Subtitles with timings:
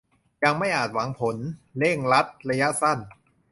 [0.43, 1.37] ยังไม่อาจหวังผล
[1.77, 2.99] เร่งรัดระยะสั้น